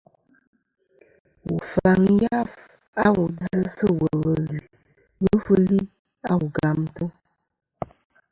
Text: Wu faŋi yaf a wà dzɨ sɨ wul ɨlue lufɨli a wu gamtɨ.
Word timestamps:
Wu 1.47 1.55
faŋi 1.69 2.13
yaf 2.23 2.49
a 3.03 3.05
wà 3.15 3.23
dzɨ 3.37 3.57
sɨ 3.75 3.87
wul 3.97 4.21
ɨlue 4.33 4.57
lufɨli 5.23 5.79
a 6.31 6.33
wu 6.39 6.47
gamtɨ. 6.55 7.05